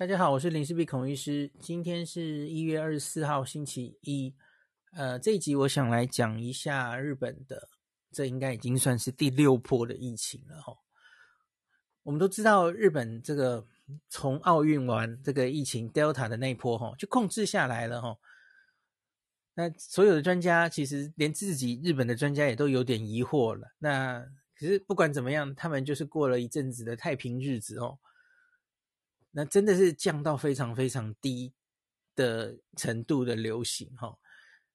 [0.00, 1.52] 大家好，我是林氏璧孔医师。
[1.60, 4.34] 今天是一月二十四号，星期一。
[4.92, 7.68] 呃，这一集我想来讲一下日本的，
[8.10, 10.72] 这应该已经算是第六波的疫情了哈。
[12.02, 13.66] 我们都知道，日本这个
[14.08, 18.16] 从奥运完这个疫情 Delta 的那一波哈，就控制下来了哈。
[19.52, 23.68] 那所有的专家其实连自己日本的专家也都有点疑惑了。
[23.78, 24.24] 那
[24.58, 27.98] 可是不管怎么样，他们就是过了一阵子的太平日子哦。
[29.32, 31.52] 那真的是降到非常非常低
[32.16, 34.18] 的程度的流行哈。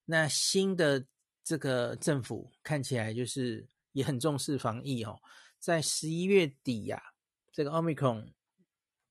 [0.05, 1.05] 那新的
[1.43, 5.19] 这个政府看起来就是也很重视防疫哦。
[5.59, 7.01] 在十一月底呀，
[7.51, 8.31] 这个 Omicron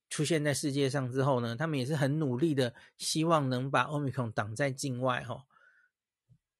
[0.09, 5.45] 出现在世界上之后呢，他们也是很努力的，希望能把 Omicron 挡在境外哈。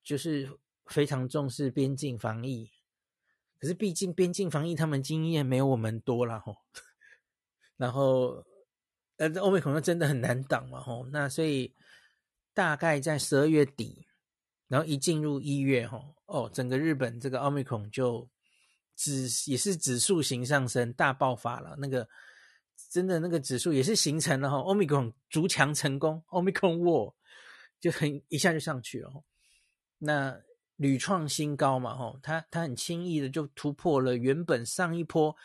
[0.03, 2.71] 就是非常重视边境防疫，
[3.59, 6.55] 可是毕竟边境防疫他们经验没有我们多了哈。
[7.79, 8.45] 然后。
[9.17, 11.73] 呃，欧美可能真的很难挡嘛，吼，那所以
[12.53, 14.09] 大概在十二月底，
[14.67, 18.29] 然后一进入一月，吼，哦，整个日本这个奥密克戎就
[18.97, 21.77] 指也是指数型上升，大爆发了。
[21.79, 22.09] 那个
[22.91, 27.15] 真的那个指数也是形成了哈，奥密克戎筑墙成功，奥密克戎 wall
[27.79, 29.13] 就很一下就上去了。
[29.99, 30.37] 那
[30.75, 35.37] 屡创新高嘛，吼，它它很轻易的就突破了原本上一波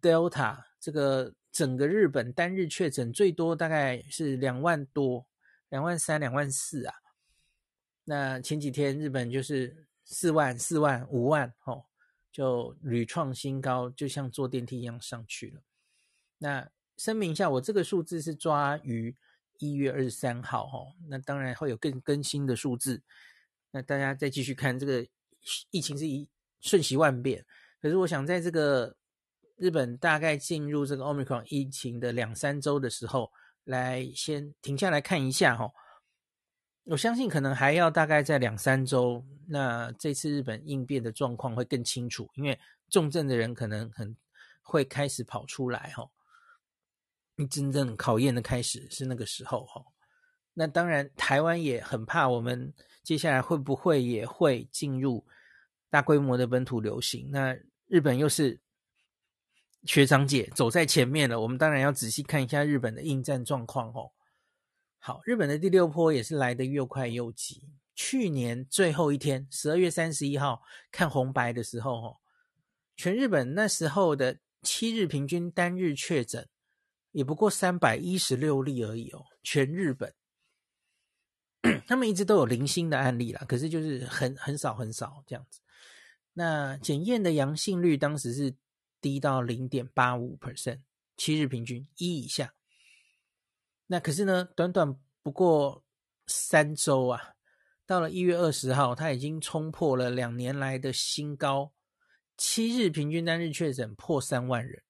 [0.00, 1.34] Delta 这个。
[1.52, 5.26] 整个日本单日确诊最多大概是两万多，
[5.68, 6.94] 两万三、两万四啊。
[8.04, 11.84] 那前几天日本就是四万、四万、五万，哦，
[12.30, 15.62] 就屡创新高，就像坐电梯一样上去了。
[16.38, 19.16] 那声明一下，我这个数字是抓于
[19.58, 23.02] 一月二十三号，哦，那当然会有更更新的数字。
[23.72, 25.04] 那大家再继续看，这个
[25.70, 26.28] 疫情是一
[26.60, 27.44] 瞬息万变，
[27.82, 28.96] 可是我想在这个。
[29.60, 33.30] 日本大概进入这个 Omicron 疫情的两三周的时候，
[33.64, 35.70] 来先停下来看一下哈。
[36.84, 44.16] 我相信可能还要大概在两三周，那这次日本应变的状况会更清楚，因为重症的人可能很
[44.62, 46.08] 会开始跑出来哈。
[47.50, 49.84] 真正考验的开始是那个时候哈。
[50.54, 52.72] 那当然，台湾也很怕我们
[53.02, 55.26] 接下来会不会也会进入
[55.90, 57.28] 大规模的本土流行。
[57.30, 57.54] 那
[57.88, 58.58] 日本又是。
[59.84, 64.12] 学长姐走在前面了，我们当然要仔细看一下日本的应战状况哦。
[64.98, 67.70] 好，日本的第六波也是来得又快又急。
[67.94, 72.16] 去年最后一天，十二月三十一号看红白的时候，哦，
[72.94, 76.46] 全日本那时候的七日平均单日确诊
[77.12, 79.24] 也不过三百一十六例而已哦。
[79.42, 80.14] 全日本，
[81.88, 85.60] 他们一直都有零星的案例啦，可是就是很很少很少这样子。
[86.34, 88.54] 那检验的阳性率当时是。
[89.00, 90.80] 低到零点八五 percent，
[91.16, 92.54] 七日平均一以下。
[93.86, 95.84] 那可是呢，短短不过
[96.26, 97.34] 三周啊，
[97.86, 101.72] 到了一月二十号，它已经冲破了两年来的新高，
[102.36, 104.82] 七日平均单日确诊破三万人。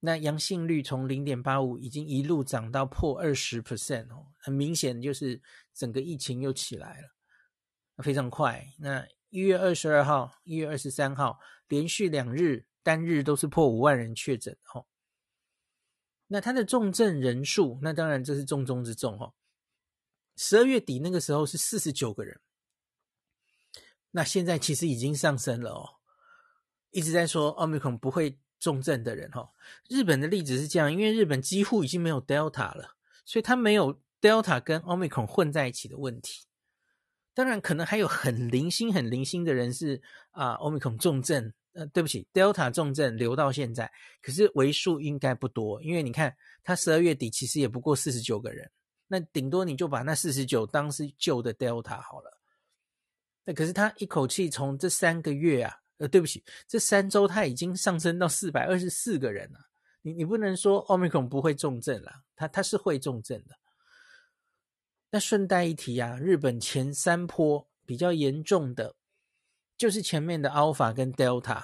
[0.00, 5.40] 那阳性率从零点八五已经一路涨到破二十 percent 哦，很明显就是
[5.72, 7.08] 整个疫情又起来了，
[8.02, 8.66] 非常快。
[8.78, 12.66] 那一月二十二号、一月二十三号连续两日。
[12.86, 14.86] 单日都是破五万人确诊哦，
[16.28, 19.34] 那他的重症人数，那当然这是重中之重哦。
[20.36, 22.40] 十二月底那个时候是四十九个人，
[24.12, 25.96] 那现在其实已经上升了哦。
[26.90, 29.50] 一直在说奥密克戎不会重症的人哦，
[29.88, 36.46] 日本的例子是这样，因为日本几乎已经没有 Delta 了，所以他没有 Delta 跟奥密克戎混在一起的问题。
[37.34, 41.52] 当然，可能还有很零星、很零星的人是啊，奥密克戎重症。
[41.76, 43.92] 呃，对不起，Delta 重症留到现在，
[44.22, 48.70] 可是为数应该不多，因为你看，他十二月底其实也不过四十九个人，
[49.06, 52.40] 那顶多你就把那四十九当是旧的 Delta 好了。
[53.44, 59.58] 那可是他一口气从这三个月啊，呃，对不起，这三周他已经上升到四百二十四个人了。
[60.00, 63.54] 你你不能说 Omicron 不会重症了，他他是会重症的。
[65.10, 68.96] 那顺带一提啊，日本前三波比较严重的。
[69.76, 71.62] 就是前面的 Alpha 跟 Delta，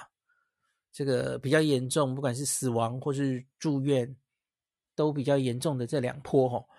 [0.91, 4.15] 这个比较严重，不管是死亡或是住院，
[4.95, 6.69] 都比较严重的这两波吼，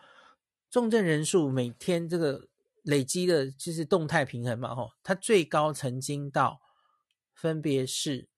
[0.70, 2.48] 重症人数每天这个
[2.82, 6.60] 累积的就是动态平衡嘛吼，它最高曾经到
[7.34, 8.28] 分别是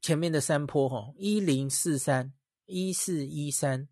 [0.00, 2.32] 前面的三波吼，一零四三、
[2.66, 3.88] 一四一三、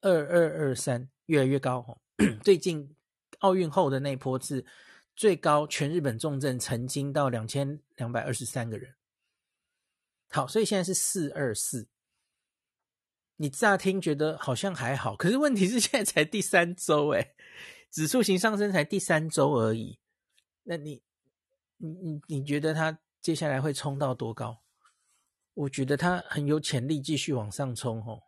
[0.00, 2.00] 二二二三，越来越高吼，
[2.42, 2.96] 最近
[3.38, 4.66] 奥运后的那波是。
[5.14, 8.94] 最高全日本重症曾经到两千两百二十三个人，
[10.30, 11.88] 好，所以现在是四二四。
[13.36, 17.34] 你乍听觉得好像还好，可是问题是现在才第三周，哎，
[17.90, 19.98] 指数型上升才第三周而已。
[20.62, 21.02] 那你，
[21.78, 24.62] 你你你觉得它接下来会冲到多高？
[25.54, 28.22] 我觉得它很有潜力继续往上冲哦。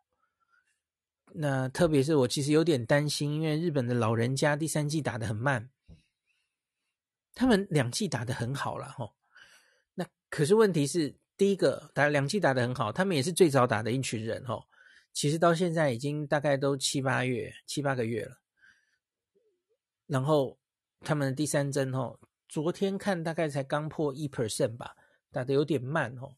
[1.33, 5.71] 那特别是我其实有点担心，因为日本的老人家第三季打得很慢，
[7.35, 9.13] 他们两季打得很好了吼。
[9.95, 14.65] 那可是问题是，第一个打两季打得很好，他们也是最早打的一群人哦。
[15.13, 18.39] 其实到现在已经大概都七八月、七八个月了，
[20.07, 20.59] 然后
[21.01, 24.97] 他们的第三针哦，昨天看大概才刚破一 percent 吧，
[25.31, 26.35] 打得有点慢哦。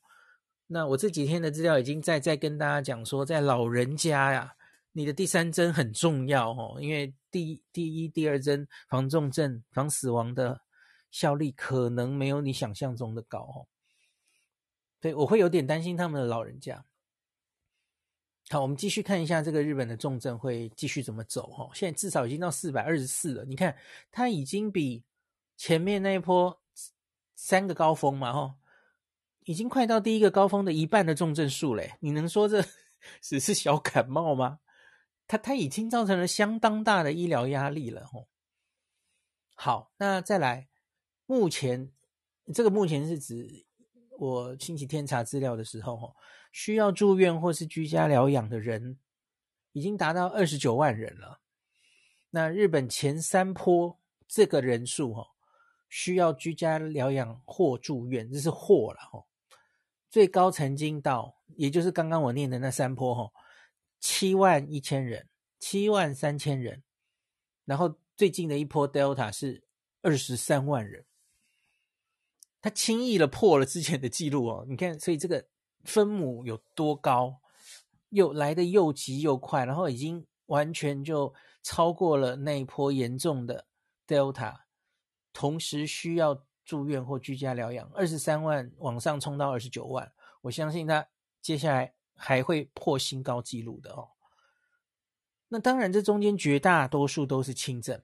[0.67, 4.57] 那我这几天的资料已经在在跟大家讲说，在老人家呀，
[4.93, 10.61] 你的第三针很重要哦，因为第第一、第二针防重症、防死亡的
[11.17, 13.67] 效力可能没有你想象中的高哦，
[15.01, 16.85] 对我会有点担心他们的老人家。
[18.51, 21.71] 好，我们继续看一下这个日本的重症会继续怎么走哈。
[21.73, 23.75] 现在至少已经到四百二十四了，你看
[24.13, 25.03] 它已经比
[25.57, 26.61] 前面那一波
[27.35, 28.55] 三个高峰嘛哈，
[29.47, 31.95] 已经快到第一个高峰的一半的重症数嘞。
[32.01, 32.63] 你能说这
[33.23, 34.61] 只是小感冒吗？
[35.27, 38.27] 它它已经造成了相当大的医疗压力了哈。
[39.55, 40.69] 好，那再来，
[41.27, 41.93] 目前
[42.55, 43.67] 这个目前是指
[44.19, 46.15] 我星期天查资料的时候哈。
[46.53, 48.99] 需要住院或是居家疗养的人
[49.73, 51.43] 已经达到二十九万人了。
[52.31, 55.27] 那日本前三波这个人数哈，
[55.91, 59.27] 需要居家疗养或住院，这是或了哈。
[60.09, 63.31] 最高曾经到，也就是刚刚我念的那三波哈，
[64.01, 66.83] 七万一千人，七万三千人。
[67.67, 69.63] 然后最近的一波 Delta 是
[70.01, 71.05] 二十三万人，
[72.67, 74.67] 他轻易的破了之前的记录哦。
[74.69, 75.47] 你看，所以这个。
[75.85, 77.41] 分母有多高，
[78.09, 81.33] 又来得又急又快，然后已经完全就
[81.63, 83.69] 超过了那一波严重的
[84.05, 84.63] Delta，
[85.33, 91.07] 同时需要住院或居家疗养，二十三万往上冲到二十九万，我相信他
[91.41, 94.09] 接下来还会破新高纪录的哦。
[95.47, 98.03] 那当然，这中间绝大多数都是轻症。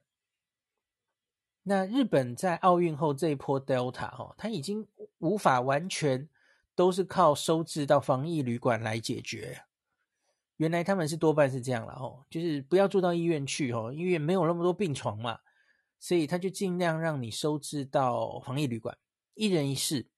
[1.63, 4.87] 那日本在奥运后这一波 Delta 哦，它已经
[5.19, 6.29] 无法完全。
[6.75, 9.63] 都是靠收治到防疫旅馆来解决。
[10.57, 15.41] 原来他们是多半是这样了哦，就是不要住到医院去哦，医院没有那么多病床嘛，
[16.01, 18.97] 所以他就尽量让你收治到防疫旅馆，
[19.35, 20.09] 一人一室。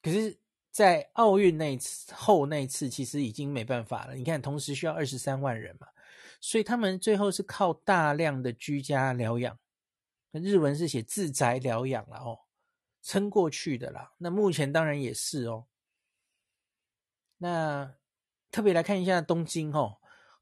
[0.00, 0.38] 可是，
[0.70, 4.14] 在奥运那次后那次，其实已经没办法了。
[4.14, 5.88] 你看，同时需要二十三万人嘛，
[6.46, 9.58] 所以他们最后是靠大量的居家疗养，
[10.32, 12.40] 日文是写自宅疗养了哦。
[13.00, 15.64] 撑过去的啦，那目前当然也是哦。
[17.38, 17.94] 那
[18.50, 19.96] 特别来看一下东京哦，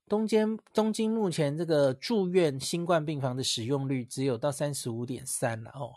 [0.09, 5.95] 东京东京目前这个住院新冠病房的使用率只有到三十五点三了哦，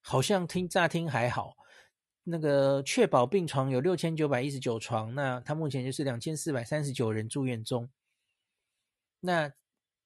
[0.00, 1.58] 好像听乍听还好。
[2.24, 7.90] 那个确保病床有六千九百一十九床，那他目前就是两千四百三十九人住院中。
[9.20, 9.52] 那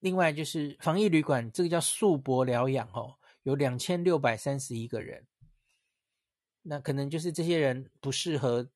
[0.01, 5.27] 另外就是防疫旅馆，这个叫宿泊疗养哦，有两千六百三十一个人。
[6.63, 8.69] 那可能就是这些人不适合，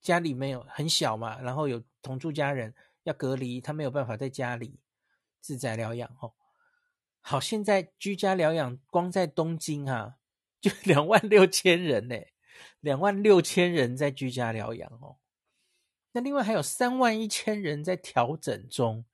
[0.00, 4.78] 家里没有很小嘛，然后有同住家人要隔离，他没有办法在家里
[5.40, 6.34] 自在疗养哦。
[7.22, 10.16] 好，现在居家疗养光在东京啊，
[10.60, 12.16] 就 两万六千人呢，
[12.80, 15.16] 两万六千人在居家疗养哦。
[16.12, 19.04] 那另外还有三万一千人在调整中，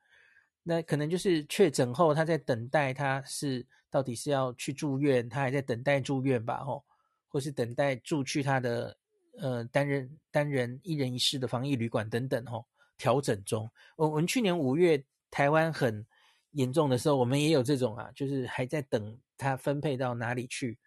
[0.68, 6.64] 那可能就是确诊后他在等待，他是到底是要去住院，他还在等待住院吧？
[6.66, 6.82] 哦。
[7.28, 8.96] 或是等待住去他的
[9.38, 12.64] 呃单人单人一人一室的防疫旅馆等等哦，
[12.96, 13.70] 调整中。
[13.96, 16.06] 我我们去年五月台湾很
[16.52, 20.78] 严重的时候，我们也有这种啊，就是还在等他分配到哪里去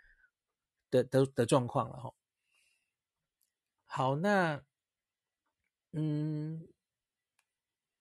[0.90, 2.12] 的的的状况了哈。
[3.86, 4.60] 好，那
[5.92, 6.68] 嗯，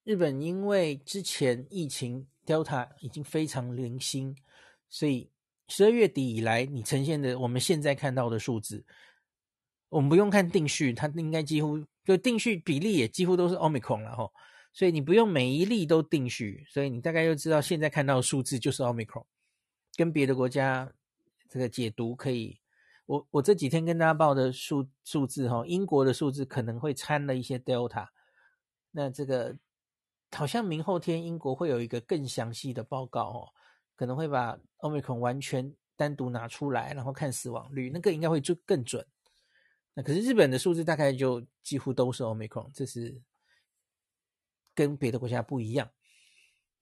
[0.09, 4.35] 日本因为之前疫情 Delta 已经非常零星，
[4.89, 5.31] 所以。
[5.71, 8.83] 十二月底以来，你呈现的我们现在看到的数字，
[9.91, 14.33] 我们不用看定序，它应该几乎就定序比例也几乎都是 Omicron 了哈，
[14.73, 19.27] 所以你不用每一例都定序，所以你大概就知道现在看到的数字就是 Omicron，
[19.95, 20.91] 跟别的国家
[21.51, 22.59] 这个解读可以，
[23.05, 28.09] 我我这几天跟大家报的数数字哈，英国的数字可能会掺了一些 Delta，
[28.93, 29.55] 那这个
[30.31, 33.49] 好像明后天英国会有一个更详细的报告哦。
[33.97, 39.05] 可能会把 Omicron 完全单独拿出来，然后看死亡率，那个应该会就更准。
[39.95, 43.21] 那可是日本的数字大概就几乎都是 Omicron，这是
[44.73, 45.91] 跟别的国家不一样。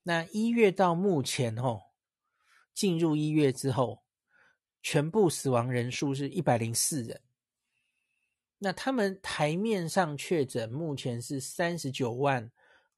[0.03, 1.85] 那一月到目前哦，
[2.75, 4.03] 进入一月之后，
[4.83, 7.23] 全部死亡人数是一百零四人。
[8.59, 12.53] 那他们台面上确诊目前是三十九万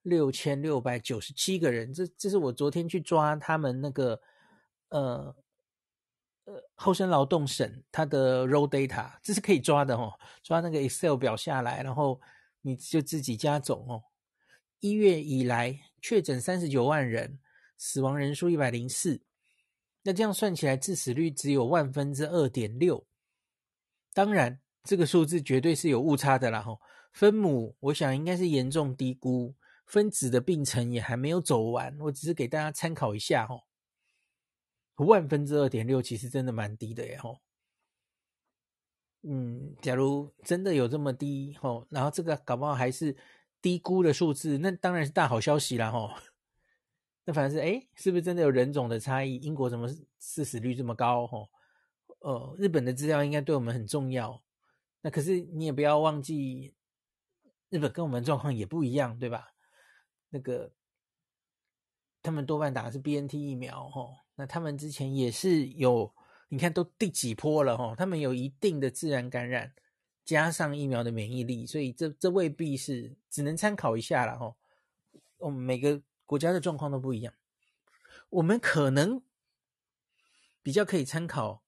[0.09, 4.21] 六千六百九十七个人，这这是我昨天去抓他们那个
[4.89, 5.35] 呃
[6.45, 10.13] 呃厚生劳动省他的 raw data，这是可以抓的哦，
[10.43, 12.21] 抓那个 Excel 表下来，然后
[12.63, 14.03] 你就自己加总哦。
[14.81, 17.39] 一月以来确诊三十九万人，
[17.77, 19.21] 死亡人数一百零四。
[20.05, 23.05] 那这样算起来，致死率只有万分之二点六。
[24.15, 26.63] 当然，这个数字绝对是有误差的啦。
[26.63, 26.81] 吼，
[27.13, 29.55] 分母我想应该是严重低估，
[29.89, 31.99] 分子的病程也还没有走完。
[31.99, 33.47] 我只是给大家参考一下。
[33.49, 33.65] 哦，
[35.05, 37.17] 万分之二点六其实真的蛮低的耶。
[37.17, 37.41] 吼，
[39.23, 43.17] 嗯，假如真的有这么低，吼，然后这个搞不好还是
[43.63, 45.91] 低估的数字，那当然是大好消息啦。
[45.91, 46.11] 吼。
[47.25, 49.37] 那反正是哎，是不是真的有人种的差异？
[49.37, 51.27] 英国怎么致死率这么高？
[51.27, 51.49] 吼，
[52.21, 54.43] 呃，日本的资料应该对我们很重要。
[55.01, 56.75] 那可是你也不要忘记，
[57.69, 59.49] 日本跟我们状况也不一样，对吧？
[60.31, 60.73] 那个
[62.23, 66.15] 他们多半打的是 BNT 疫苗，哦，那他们之前也是有，
[66.49, 69.73] 你看都第几波了，哦，他们有一定的自然感染，
[70.25, 74.57] 加上疫苗的免疫力，所以这这未必是只能参考一下了，哦。
[75.39, 76.01] 我们每个。
[76.29, 77.33] 国家的状况都不一样，
[78.29, 79.23] 我们可能
[80.63, 81.63] 比较可以参考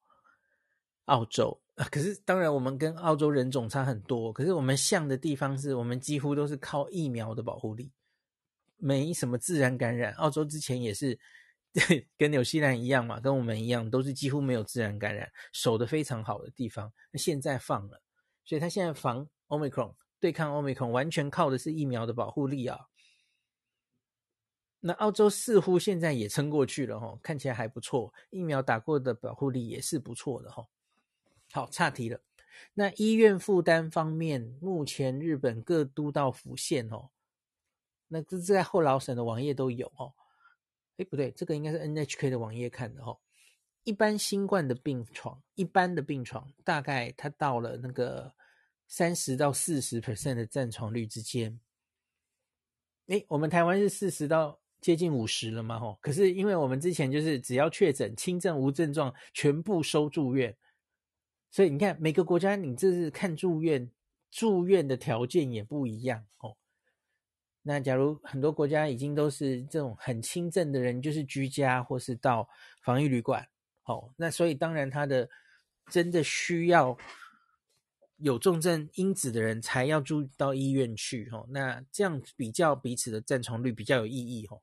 [1.06, 1.88] 澳洲啊。
[1.90, 4.30] 可是当然，我们跟澳洲人种差很多。
[4.30, 7.90] 可是我们像的地方是我们几乎都是靠疫苗的保护力，
[8.80, 10.12] 没什么自然感染。
[10.14, 11.18] 澳洲之前也是
[12.18, 16.92] 跟纽西兰一样嘛，跟我们一样，都是几乎没有自然感染，守得非常好的地方。
[17.12, 18.02] 那现在放了，
[18.44, 22.86] 所以他现在防 Omicron 对抗 Omicron 完全靠的是疫苗的保护力啊。
[24.80, 30.66] 那澳洲似乎现在也撑过去了哈，看起来还不错，疫苗打过的保护力也是不错的哈。
[31.52, 32.20] 好，岔题了。
[32.74, 37.10] 那医院负担方面，目前日本各都道府县哦，
[38.12, 40.12] 那这在后劳省的网页都有哦。
[40.98, 43.18] 诶，不对，这个应该是 NHK 的网页看的哦。
[43.84, 48.34] 一般新冠的病床，一般的病床大概它到了那个
[48.88, 51.58] 三十到四十 percent 的占床率之间。
[53.06, 54.58] 诶，我们台湾是四十到。
[54.80, 55.98] 接近五十了嘛，吼！
[56.00, 60.56] 可是因为我们之前就是只要确诊轻症无症状，全部收住院，
[61.50, 63.90] 所以你看每个国家，你这是看住院，
[64.30, 66.56] 住院的条件也不一样哦。
[67.62, 72.48] 那假如很多国家已经都是这种很轻症的人，就是居家或是到
[72.82, 73.48] 防疫旅馆，
[73.84, 75.28] 哦，那所以当然他的
[75.90, 76.96] 真的需要。
[78.22, 84.62] 有重症因子的人才要住到医院去，吼，那这样比较彼此的占床率比较有意义，吼。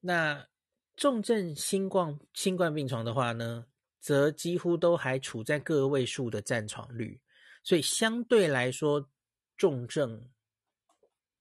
[0.00, 0.48] 那
[0.96, 3.66] 重症新冠新冠病床的话呢，
[4.00, 7.20] 则几乎都还处在个位数的占床率，
[7.62, 9.08] 所以相对来说，
[9.56, 10.28] 重症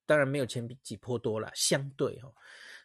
[0.08, 2.34] 当然没有前几波多了，相对哦。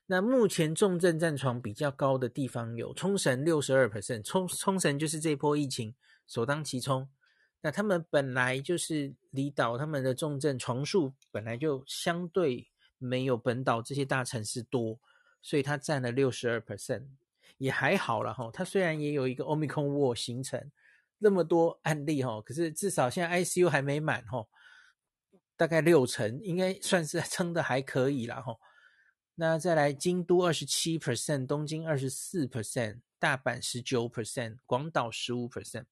[0.07, 5.95] 那目前重症占床比较高的地方有冲绳六十二 percent，冲冲绳就是这波疫情。
[6.27, 7.09] 首当其冲，
[7.61, 14.99] 那他们本来就是离岛，他们的重症床数本来就相对没有本岛这些大城市多，
[15.43, 17.05] 所以它占了六十二 percent，
[17.59, 18.51] 也还好了哈。
[18.53, 20.71] 它虽然也有一个 Omicron War 形成
[21.19, 24.47] 那么多案例哈，可是至少现在 ICU 还没满哈，
[25.57, 28.57] 大概六成，应该算是撑的还可以了哈。
[29.35, 35.87] 那再来京都二十七 percent，东京二十四 percent，大阪十九 percent，广岛十五 percent。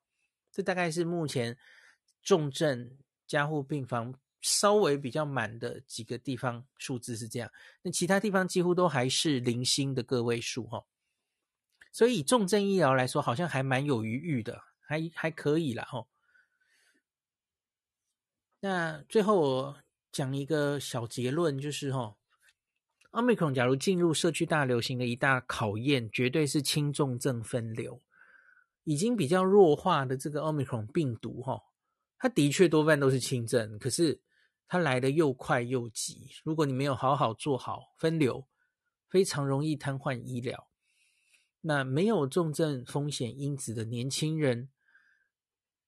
[0.53, 1.57] 这大概是目前
[2.23, 7.51] 重症加护病房稍微比较满的几个地方数字是这样，
[7.83, 10.85] 那其他地方几乎都还是零星的个位数哈。
[11.93, 16.07] 所以重症医疗来说，好像还蛮有余裕的，还还可以啦哈。
[18.61, 19.77] 那最后我
[20.13, 22.17] 讲一个小结论，就是哈
[23.13, 28.03] ，Omicron 假如进入社区大流行的一大考验，绝对是轻重症分流。
[28.85, 31.63] 已经比较弱化的这个 Omicron 病毒，哈，
[32.19, 34.21] 它的确多半都是轻症，可是
[34.67, 36.31] 它来得又快又急。
[36.45, 38.47] 如果你没有好好做好分流，
[39.09, 40.69] 非常容易瘫痪医疗。
[41.61, 44.71] 那没有重症风险因子的年轻人，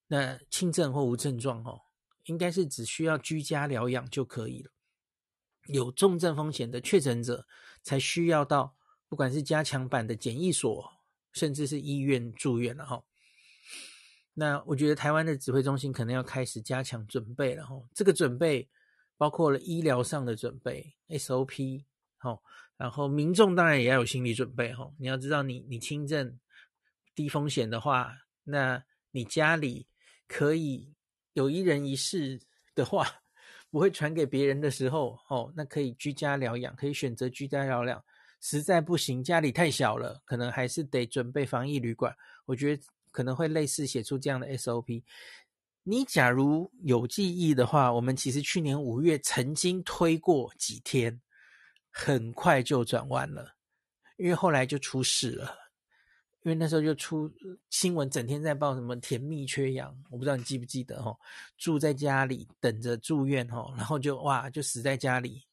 [0.09, 1.81] 那轻症或无症状，哦，
[2.25, 4.71] 应该是只需要居家疗养就可以了。
[5.67, 7.47] 有重症风险的确诊者，
[7.83, 8.77] 才需要到
[9.09, 10.93] 不管是加强版的检疫所。
[11.35, 13.03] 甚至是医院住院了哈，
[14.35, 17.75] 那我觉得台湾的指挥中心可能要开始加强准备了哈。
[17.95, 18.69] 这个准备
[19.17, 21.85] 包括了医疗上的准备 SOP，
[22.19, 22.39] 哈、
[22.77, 26.39] 然后民众当然也要有心理准备哈、你要知道，你你轻症
[27.15, 28.15] 低风险的话，
[28.45, 29.87] 那你家里
[30.29, 30.93] 可以
[31.35, 32.41] 有一人一室
[32.75, 33.07] 的话，
[33.71, 38.05] 不会传给别人的时候，哦，那可以居家疗养，可以选择居家疗养。
[38.41, 42.15] 实在不行，家里太小了，可能还是得准备防疫旅馆。
[42.45, 45.03] 我觉得可能会类似写出这样的 SOP。
[45.85, 51.21] 你假如有记忆的话，我们其实去年五月曾经推过几天，
[51.91, 53.55] 很快就转弯了，
[54.17, 55.62] 因为后来就出事了。
[56.43, 57.31] 因为那时候就出
[57.71, 61.19] 新闻，整天在报什么甜蜜缺氧，我不知道你记不记得哦，
[61.57, 65.45] 住在家里等着住院哦，然后就哇就死在家里，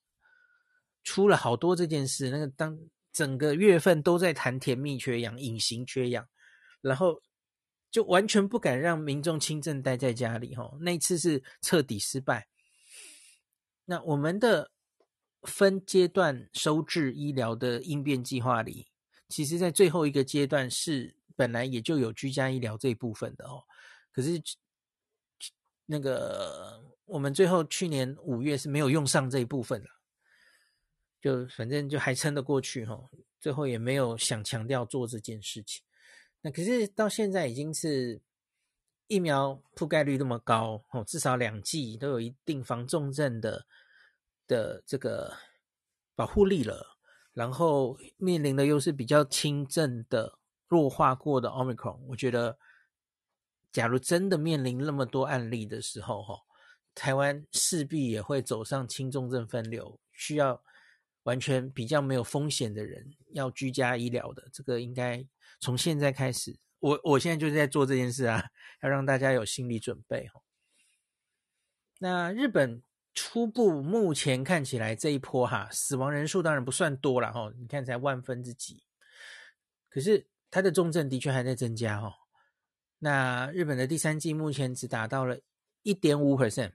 [1.03, 2.29] 出了好多这件事。
[2.29, 2.77] 那个当
[3.11, 6.27] 整个月份都在谈甜蜜缺氧、隐形缺氧，
[6.81, 7.21] 然后。
[7.91, 12.47] 就完全不敢让民众轻症待在家里，吼，那一次是彻底失败。
[13.85, 14.69] 那我们的
[15.41, 18.88] 分阶段收治医疗的应变计划里，
[19.29, 23.63] 其实在最后一个阶段是本来也就有居家医疗这一部分的哦。
[24.11, 24.41] 可是
[25.85, 29.89] 那个我们最后去年五月是没有用上这一部分的，
[31.21, 33.09] 就反正就还撑得过去，吼，
[33.39, 35.83] 最后也没有想强调做这件事情。
[36.41, 38.21] 那可是到现在已经是
[39.07, 43.65] 疫苗覆盖率那么高哦，至少两剂都有一定防重症的
[44.47, 45.35] 的这个
[46.15, 46.97] 保护力了，
[47.39, 52.59] 然后面临的又是比较轻症的弱化过的 Omicron，我觉得
[53.71, 56.41] 假如真的面临那么多案例的时候，哈，
[56.93, 60.61] 台湾势必也会走上轻重症分流，需要
[61.23, 65.25] 完全比较没有风险的人要居家医疗的，这个应该。
[65.61, 68.43] 从现在开始，我我现在就是在做这件事啊，
[68.83, 70.29] 要让大家有心理准备。
[71.99, 72.81] 那日本
[73.21, 78.81] 初步目前看起来这一波哈，死亡人数当然不算多了哈，你看才万分之几，
[79.89, 82.15] 可是它的重症的确还在增加哈。
[82.99, 85.37] 那日本的第三季目前只达到了
[85.83, 86.71] 一点五 percent，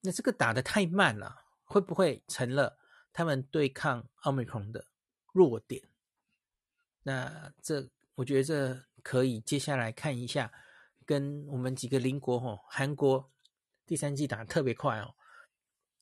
[0.00, 2.78] 那这个打的太慢了，会不会成了
[3.12, 4.86] 他们对抗奥密克戎的
[5.32, 5.82] 弱点？
[7.02, 10.52] 那这我觉得这可以接下来看一下，
[11.04, 13.28] 跟我们几个邻国哦，韩国
[13.86, 15.14] 第三季打得特别快哦，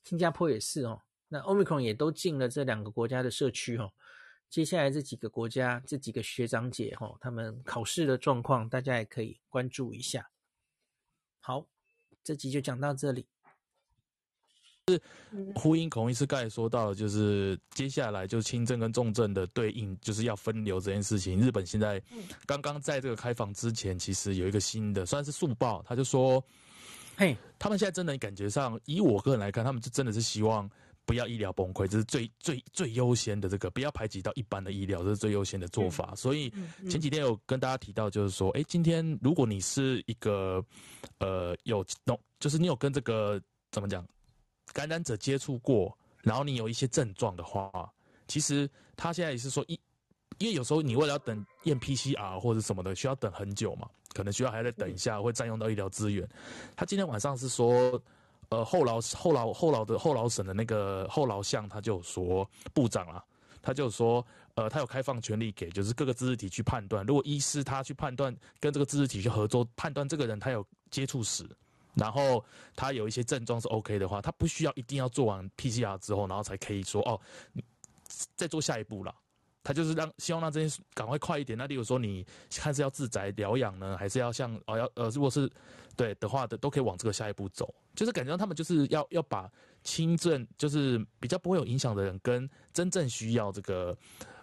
[0.05, 3.93] 新加坡也是哦，那 Omicron 也都进了这两个国家的社区哦。
[4.51, 10.31] 接下来这几个国家这几个学长姐哦，他们考试的状况，大家也可以关注一下。
[11.41, 11.67] 好，
[12.23, 13.27] 这集就讲到这里。
[14.89, 15.01] 是
[15.55, 21.41] 呼应孔医师刚才说到，就是接下来就轻症跟重症的对应，就是要分流这件事情。
[21.41, 22.01] 日本现在
[22.47, 26.45] 刚刚在这个开放之前，其实有一个新的，算是速报，他就说，
[27.17, 30.69] 嘿，他们现在真的感觉上，以我个人来看，他们就真的是希望
[31.05, 36.15] 不要医疗崩溃，这是最最最优先的这个，不要排挤到一般的医疗，这是最优先的做法。
[36.15, 36.53] 所以
[36.89, 40.65] 前几天有跟大家提到，就是说，哎，今天如果你是一个
[41.19, 44.07] 呃有弄，就是你有跟这个怎么讲？
[44.73, 47.71] 感染者接触过，然后你有一些症状的话，
[48.27, 49.79] 其实他现在也是说一，
[50.39, 56.27] 因为有时候你为了要等验 PCR 或者什么的，需要等很久嘛，可能需要还要再等一下，会占用到医疗资源。
[56.75, 58.01] 他今天晚上是说，
[58.49, 63.23] 呃，后劳后劳后劳的后劳省的那个后劳相，他就说部长啊，
[63.61, 64.25] 他就说，
[64.55, 71.45] 呃，他有开放权利给就是各个自治体去判断，如果医师他去判断跟这个自治体去合作判断这个人他有接触史。
[71.95, 77.21] 然后他有一些症状是 OK 的话，他不需要一定要做完 PCR 之后，然后才可以说哦，
[78.35, 79.15] 再做下一步了。
[79.65, 81.59] 他就是让希望让这件事赶快快一点。
[81.59, 82.25] 那例如说，你
[82.55, 85.51] 看是要自宅疗养呢，还是要像哦要呃，如果是
[85.97, 87.75] 对的话的，都可以往这个下一步走。
[87.97, 89.51] 就是感觉到他们就是要要把
[89.83, 93.97] 轻症，就是比较不会有影响的人，跟真正需要这个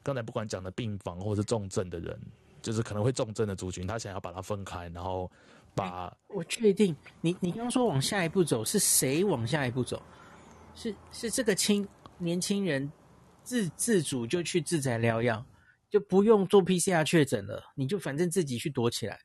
[0.03, 2.19] 刚才不管讲的病房或者是重症的人，
[2.61, 5.31] 就是可能会重症的族群，他想要把它分开，然后。
[5.73, 10.03] 把我确定，你你刚刚说往下一步走，是谁往下一步走？
[10.75, 12.91] 是是这个轻年轻人
[13.43, 15.45] 自自主就去自宅疗养，
[15.89, 19.19] 就不用做 PCR 确诊了，你就反正自己去躲起来，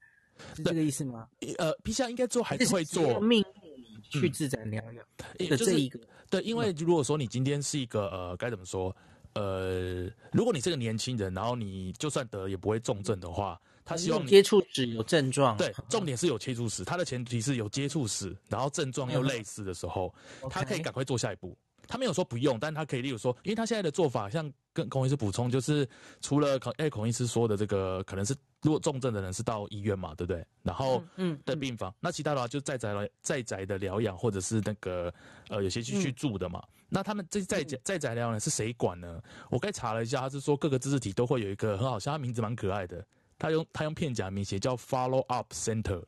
[0.54, 1.28] 是这个意思吗？
[1.58, 5.04] 呃，PCR 应该做还是会做，命令你去自宅疗养
[5.48, 8.94] 的这一个、就是，对，因为如果说你今天是一个呃，该怎么说？
[9.34, 13.60] 呃，如果你是个年轻人，然后你就算得也不会重症的话。
[13.84, 16.84] 他希望接触史有症状，对，重点是有接触史。
[16.84, 20.12] 他的前提是有接触史，然后症状又类似的时候，
[20.50, 21.56] 他可以赶快做下一步。
[21.86, 25.88] 他没有说不用，但他可以，例如说，因为他现在的做法，像跟孔医师补充，就是
[26.20, 30.44] 除了孔哎孔医师说的这个，可能是如果重症的人是到医院嘛，对不对？
[30.62, 35.12] 然后嗯的病房，嗯嗯、那其他的话就在宅了在宅的疗养，或者是那个
[35.48, 36.62] 呃有些去去住的嘛。
[36.66, 39.22] 嗯、那他们这在在在宅疗养是谁管呢？
[39.50, 43.04] 我刚才查了一下，他是说各个自治体都会有一个很好笑，他名字蛮可爱的，
[43.38, 46.02] 他用他用片假名写叫 Follow Up Center。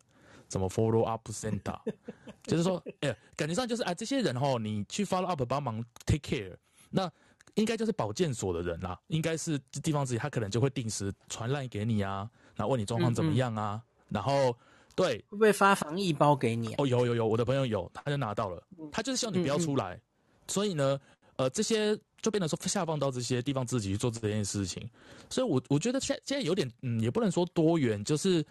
[0.49, 1.79] 怎么 follow up center，
[2.45, 6.57] 就是说，哎、欸，感觉上就是啊，这些人哦，你去 follow up 帮忙 take care，
[6.91, 7.11] 那
[7.55, 13.85] 应该就是保健所的人啦，应该是地方自己，他可能就会定时传烂给你啊，然后问你状况怎么样啊，嗯嗯
[14.15, 14.57] 然后
[14.95, 16.75] 对，会不会发防疫包给你、啊？
[16.79, 20.01] 哦，有有有，我的朋友有，他就拿到了，他就是希望你不要出来，
[20.47, 20.99] 所以呢，
[21.37, 24.89] 呃，这些就变得说下放到这些地方自己去做这件事情，
[25.29, 28.43] 所以我我觉得现现在有点，嗯，也不能说多元，就是。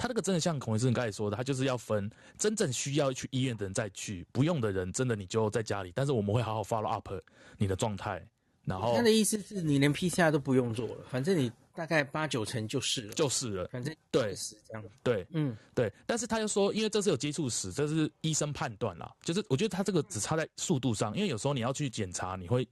[0.00, 5.92] 他那个真的像孔医生刚才说的，他就是要分真正需要去医院的人再去，不用的人真的你就在家里。
[5.94, 7.10] 但是我们会好好 follow up
[7.58, 8.26] 你的状态。
[8.64, 13.68] 然后他的意思是你连 PCR 都不用做了，反正你大概八九成就是了，就是了。
[13.70, 14.82] 反正对是这样。
[15.02, 15.92] 对，嗯，对。
[16.06, 19.12] 但是他又说，因为这是有接触史，这是医生判断啦。
[19.22, 22.66] 就是我觉得他这个只差在速度上，因为有时候你要去检查，你会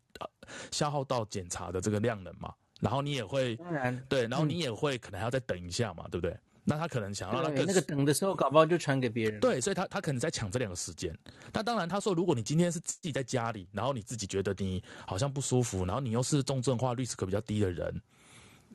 [0.70, 2.54] 消耗到检查的这个量能嘛。
[2.80, 6.38] 然后你也会，当然对，然后你也会可能还要再等一下嘛，对不对？
[6.68, 9.40] 那他可能想要那个那个等的时候，搞不好就传给别人。
[9.40, 11.16] 对，所以他他可能在抢这两个时间。
[11.50, 18.02] 那当然，他说如果你今天是自己在家里，然后你自己觉得你好像不舒服，然后你又是重症化率是可比较低的人，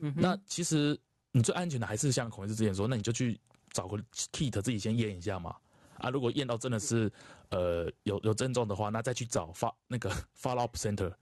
[0.00, 0.98] 嗯，那其实
[1.30, 3.96] 你最安全的还是像孔医师之前说，那你就去找个
[4.32, 5.54] kit 自己先验一下嘛。
[5.98, 7.08] 啊，如果验到真的是
[7.50, 11.12] 呃有有症状的话，那再去找发那个 follow up center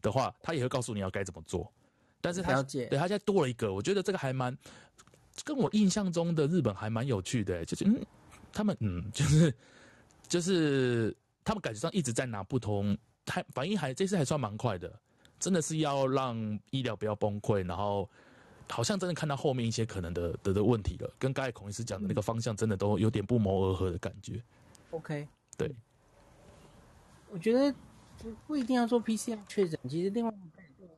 [0.00, 1.72] 的话，他也会告诉你要该怎么做。
[2.20, 4.56] 但是他了解，对他现在多了一个，我觉得这个还蛮。
[5.44, 8.04] 跟我印象中的日本还蛮有趣的，就是嗯，
[8.52, 9.54] 他们 嗯，就是
[10.28, 14.92] 就是他们感觉上一直在拿不同，还反应还这次还算蛮快的，
[15.40, 16.36] 真的是要让
[16.70, 18.08] 医疗不要崩溃，然后
[18.68, 24.42] 好像真的看到后面一些可能的的的问题了，跟刚才孔医师讲的那个方向真的都有点不谋而合的感觉。
[24.90, 25.74] OK，对，
[27.30, 27.74] 我觉得
[28.46, 30.32] 不一定要做 PCR 确诊，其实另外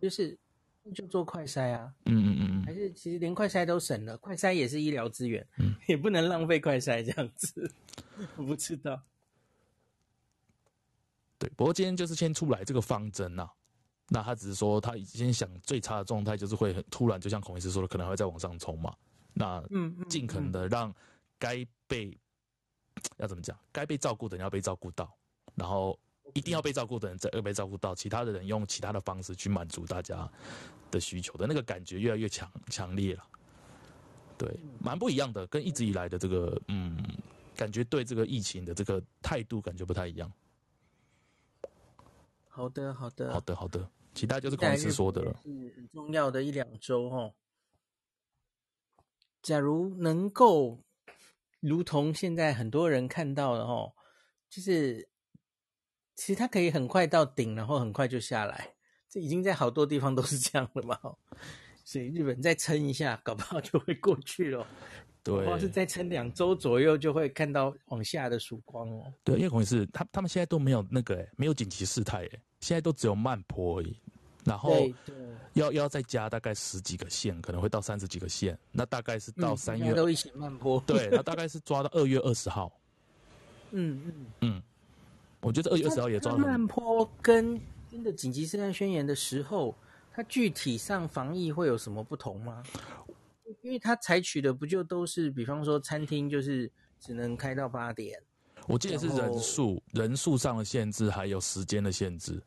[0.03, 0.37] 就是。
[0.93, 7.73] 就做快筛啊，嗯嗯嗯嗯，还是其实连快筛都省了，快筛也是医疗资源，嗯， 也不能浪费快筛这样子，
[8.37, 9.01] 我不知道。
[11.39, 13.51] 对，不过今天就是先出来这个方针呐、啊，
[14.09, 18.95] 那他只是说他已经想最差的状态就是会很突然，就像孔医师说的，可能会再往上冲嘛，
[19.33, 20.95] 那嗯，尽可能的让
[21.39, 22.19] 该被、嗯
[22.97, 25.17] 嗯、要怎么讲，该被照顾的人要被照顾到，
[25.55, 25.99] 然后。
[26.35, 30.29] 一定要被照顾的人再被照顾到，其他的人用其他的方式去满足大家
[30.91, 33.25] 的需求的那个感觉越来越强强烈了。
[34.37, 37.03] 对，蛮不一样的，跟一直以来的这个嗯，
[37.55, 40.31] 感觉对这个疫情的这个态度感觉不太一样。
[42.49, 45.37] 好的，好的，好的，好的，其他就是孔医师说的了。
[45.45, 47.33] 是很重要的一两周哦。
[49.41, 50.81] 假如能够
[51.61, 53.95] 如同现在很多人看到的哦，
[54.51, 55.09] 就是。
[56.15, 58.75] 其实它可以很快到顶，然后很快就下来。
[59.09, 60.99] 这已经在好多地方都是这样了嘛，
[61.85, 64.67] 所以日本再撑一下，搞不好就会过去了。
[65.23, 69.13] 对，或是再撑两周左右，就会看到往下的曙光哦。
[69.23, 73.97] 对，因为孔医师他他们现在都没有那个诶，没有紧急事态诶，现在都只有慢坡而已。
[74.45, 74.87] 然后
[75.55, 78.59] 要要再加大概十几个县，可能会到三十几个县。
[78.71, 80.79] 那大概是到三月、嗯、都一起慢坡。
[80.87, 82.71] 对，那大概是抓到二月二十号。
[83.73, 84.63] 嗯嗯嗯。
[85.45, 89.75] 嗯我觉得二月二十号也抓慢坡跟真的紧急事态宣言的时候，
[90.11, 92.63] 它具体上防疫会有什么不同吗？
[93.61, 98.19] 因为它采取的不就都是，比方说餐厅就是只能开到八点。
[98.67, 102.43] 我记得是人数人数上的限制，还有时间的限制。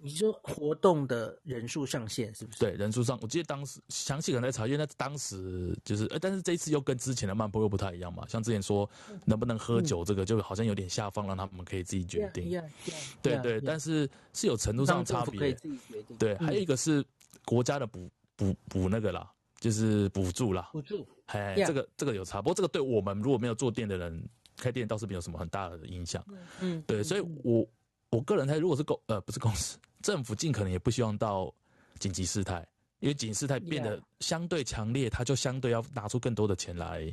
[0.00, 2.58] 你说活动的人数上限是不是？
[2.58, 8.26] 对，人数上，我记得当时详细可能在查，因为那当时就是，呃，但是这一次又跟之前的慢波又不太一样嘛。
[8.28, 8.88] 像之前说
[9.24, 12.44] 能不能喝酒，这个就好像有点下放，让他们可以自己决定。
[12.44, 15.40] Yeah, yeah, yeah, 对对，但是是有程度上差别。
[15.40, 16.16] 可以自己决定。
[16.16, 17.04] 对，还有一个是
[17.44, 20.70] 国家的补补补那个啦，就是补助啦。
[20.72, 21.06] 补助。
[21.26, 26.24] 哎，这个这个有差，不过这个对我们如果没有做店的人开店倒是没有什么很大的影响。
[26.60, 27.66] 嗯，对，所以我
[28.10, 29.76] 我个人猜，如果是公呃不是公司。
[30.02, 31.52] 政府尽可能也不希望到
[31.98, 32.66] 紧急事态，
[33.00, 37.12] 因为紧急事态变得相对强烈，他就相对要拿出更多的钱来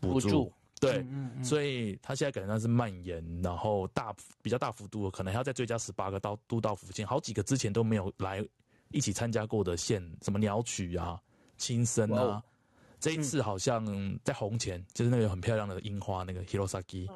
[0.00, 0.28] 补助。
[0.28, 0.52] 补助。
[0.80, 8.42] 对，嗯嗯嗯，所以他现在感觉上是蔓延，然后大比较大幅度，可能还要再追加十八个到都道府县，好几个之前都没有来
[8.90, 11.20] 一起参加过的县，什么鸟取啊、
[11.58, 12.42] 青森啊，哦、
[12.98, 13.84] 这一次好像
[14.24, 17.06] 在红前，就是那个很漂亮的樱花，那个 Hirosaki，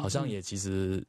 [0.00, 1.06] 好像也其实。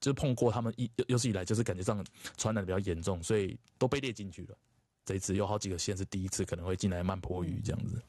[0.00, 2.04] 就碰过他们一有史以来就是感觉上
[2.36, 4.56] 传染的比较严重，所以都被列进去了。
[5.04, 8.02] 这一次有好几个县是第一次可能会进来曼波鱼这样子。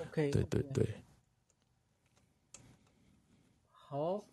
[0.00, 0.86] OK，对对对。
[3.70, 4.24] 好，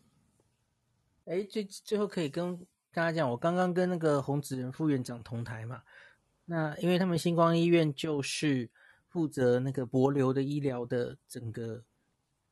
[1.25, 2.57] 哎，最最后可以跟
[2.91, 5.83] 大家讲，我刚刚跟那个洪子仁副院长同台嘛。
[6.45, 8.69] 那因为他们星光医院就是
[9.07, 11.83] 负责那个帛琉的医疗的整个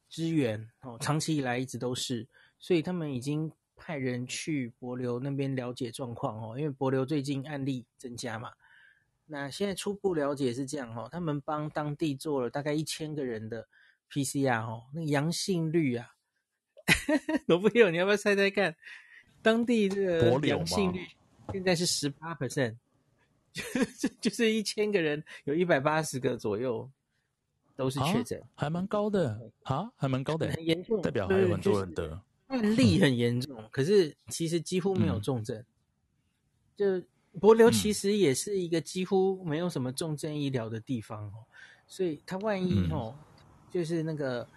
[0.09, 3.51] 支援哦，长期以来一直都是，所以他们已经
[3.83, 6.57] 派人去博流那边了解状况哦。
[6.57, 8.51] 因为博流最近案例增加嘛，
[9.25, 13.67] 那现在初步了解是这样哦，他们帮当地做了大概一千个人的
[14.09, 16.15] PCR 哦，那个阳性率啊。
[17.47, 18.75] 罗不佑，你要不要猜猜看？
[19.41, 21.05] 当地的阳性率
[21.51, 22.77] 现在是十八 percent，
[23.53, 26.89] 就 就是一千个人有一百八十个左右
[27.75, 32.21] 都是确诊，还蛮高的啊，还蛮高的，很严重，代表还有很多人得。
[32.53, 35.57] 案例很严重，嗯、可是其实几乎没有重症。
[35.57, 35.65] 嗯、
[36.75, 37.07] 就
[37.39, 41.45] 博流其实也是一个几乎没有什么重症医疗的地方哦，
[41.87, 43.25] 所以他万一哦，嗯、
[43.71, 44.47] 就是那个。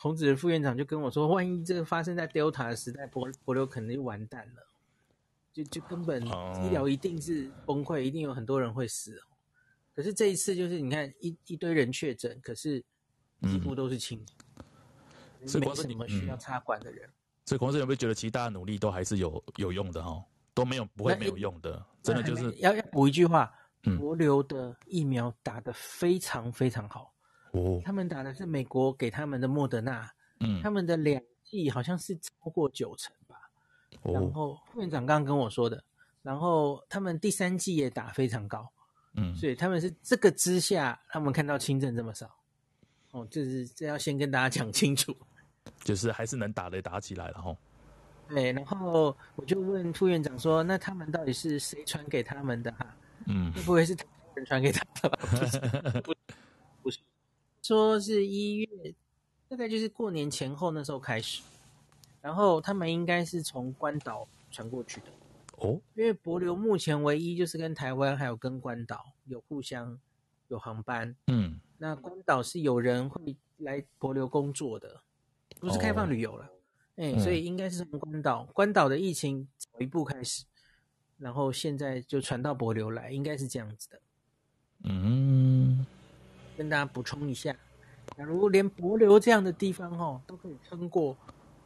[0.00, 4.64] 洪子仁副院长就跟我说：“万一这个发生在 Delta 的时代，博博流可能就完蛋了，
[5.52, 9.22] 就就根本医疗一定是崩溃，一定有很多人会死哦。
[9.96, 12.80] 可是这一次就是你看一一堆人确诊，可是
[13.42, 14.24] 几乎都是轻，
[15.46, 17.08] 是没什么需要插管的人。
[17.44, 20.22] 所以，洪子仁有没有觉得其他努力都还是有有用的哈？
[20.54, 27.14] 都没有不会没有用的，真的就是要要补一句话：帛琉的疫苗打得非常非常好。”
[27.52, 33.50] 哦，他们打的是美国给他们的莫德纳，嗯，他们的两剂好像是超过九成吧。
[34.02, 35.82] 哦，然后副院长刚刚跟我说的，
[36.20, 38.70] 然后他们第三剂也打非常高，
[39.14, 42.30] 嗯，所以他们是这个之下，他们看到轻症这么少。
[43.12, 45.16] 哦，这是这要先跟大家讲清楚，
[45.84, 47.56] 就是还是能打的打起来了哈。
[48.28, 52.96] 对，然后我就问副院长说，那他们到底是谁传给他们的哈、啊？
[53.26, 53.96] 嗯，会不会是
[54.34, 56.02] 人传给他的？
[56.82, 56.98] 不是。
[57.62, 58.94] 说是一月，
[59.48, 61.42] 大概就是过年前后那时候开始，
[62.22, 65.06] 然后他们应该是从关岛传过去的
[65.58, 69.98] 哦，因为帛琉目前唯一就是跟台湾还有跟关岛有互相
[70.48, 75.02] 有航班，嗯，那关岛是有人会来帛琉工作的，
[75.60, 76.44] 不是开放旅游了，
[76.96, 80.44] 哎、哦欸，所以应该是从关岛，关岛的疫情早一步开始，
[81.18, 84.00] 然后现在就传到博流来，应该是这样子的，
[84.84, 85.86] 嗯。
[86.56, 87.56] 跟大家补充一下，
[88.16, 91.16] 假如连博流这样的地方哦都可以撑过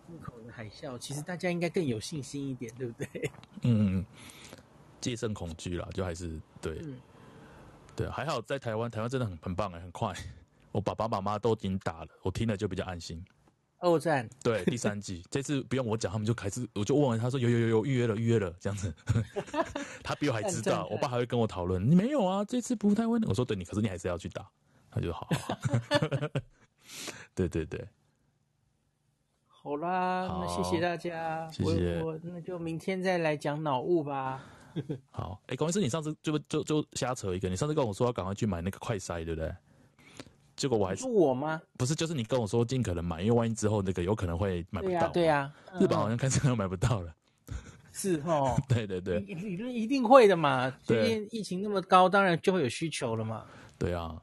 [0.07, 3.31] 入口的海啸，其实大家应该更有信心一点，对不对？
[3.65, 4.05] 嗯，
[5.01, 7.01] 戒慎恐惧啦，就还是对，嗯、
[7.97, 10.13] 对，还好在台湾，台湾真的很很棒哎，很快，
[10.73, 13.25] 我爸爸妈妈都已经打了，我听了就比较安心。
[13.83, 18.93] 二战 对第三季，这次不用我讲，他们就开始，我就问完他说有有有有预约了预约了这样子，
[20.03, 22.45] 他比我还知道，我爸还会跟我讨论，你没有啊？
[22.45, 24.49] 这次不太会，我说对你，可是你还是要去打。
[24.95, 25.27] 那就好，
[27.35, 27.89] 对对对，
[29.47, 34.45] 好啦，好那谢谢大家，谢谢，我我那就明天再来讲脑雾吧。
[35.11, 39.51] 好，哎、欸，龚医师，你上次就就就瞎扯一个，你上次跟我说要赶快去买那个快筛，对不对？
[40.63, 41.61] 结果我还是我吗？
[41.77, 45.09] 不是，就是你跟我说尽可能买，因为万一之后那个有可能会买不到。
[45.09, 47.13] 对呀、啊，日本好像开始都买不到了。
[47.91, 50.71] 是哦，对 对对，理论一定会的嘛。
[50.85, 53.45] 最近疫情那么高，当然就会有需求了嘛。
[53.77, 54.17] 对啊。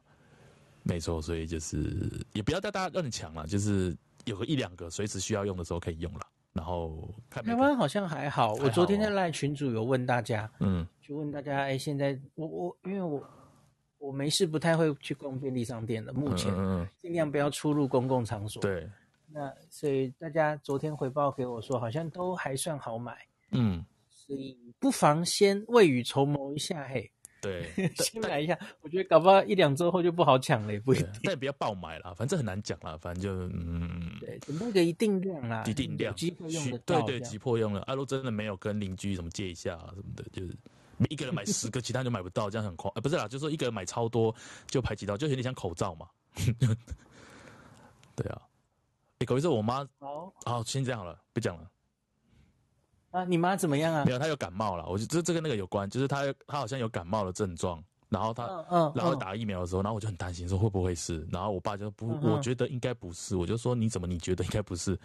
[0.84, 6.22] 没错，所以就是也不要带大家让你抢了，就是有个一两个随时需要用的时候可以用了。
[6.54, 13.22] 然后看台湾好像还好，我昨天在赖群主有问大家，嗯，就问大家，哎，现在我我因为我
[14.00, 16.52] 我没事不太会去逛便利商店的，目前
[16.98, 18.62] 尽量不要出入公共场所。
[18.62, 18.92] 对、嗯，
[19.34, 23.18] 那所以大家昨天回报给我说，好像都还算好买，
[23.52, 27.12] 嗯，所以不妨先未雨绸缪一下，嘿。
[27.42, 31.08] 对， 先买一下，我觉得搞不好一两周后就不好抢了，也不一定。
[31.24, 37.80] 但也不要爆买了，反正很难讲啦，反正就嗯，对，准备个一定量啦，一定量，急迫用的，对对，急迫用了。
[37.84, 40.54] 阿、啊、如真的没有跟邻居什么借一下啊什么的，就是
[41.10, 42.92] 一个人买十个，其他人就买不到，这样很夸。
[42.92, 44.36] 啊，不是啦，就是说一个人买超多
[44.68, 46.08] 就排挤到，就有点像口罩嘛。
[48.16, 48.42] 对啊，
[49.14, 51.70] 哎、欸，可是我妈，好，好，先这样好了，不讲了。
[53.12, 54.04] 啊，你妈怎么样啊？
[54.06, 54.86] 没有，她有感冒了。
[54.88, 65.00] 我觉得这跟那个有关，就是她她好像有感冒的症状，然后她嗯，嗯然后打疫苗的时候，然后我就很担心说会不会是，然后我爸就不，嗯、我觉得应该不是，我就说你怎么你觉得应该不是，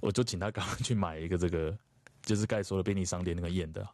[0.00, 1.74] 我就请他赶快去买一个这个，
[2.22, 3.88] 就是刚才说的便利商店那个验的，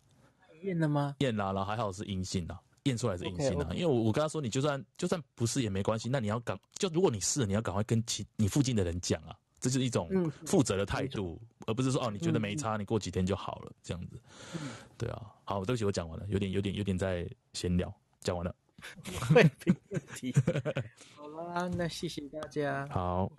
[0.63, 1.15] 验了吗？
[1.19, 3.75] 验了，然后还好是阴性的，验出来是阴性的，okay, okay.
[3.75, 9.37] 因为我我跟他说你就算就算不是也没关系，那你要赶就如果你是，你要赶快跟其你附近的人讲啊。
[9.61, 10.11] 这是一种
[10.45, 14.21] 负责的态度，嗯、而不是说哦，你觉得没差，嗯、你过几天就好了这样子。
[14.55, 18.53] 嗯、对啊，好，对不起，我讲完了，有点有点有点在闲聊，讲完了。
[19.33, 19.49] 没
[19.91, 20.35] 问题。
[21.15, 22.89] 好啦，那谢谢大家。
[22.89, 23.31] 好，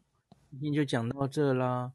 [0.51, 1.91] 今天就讲到这啦。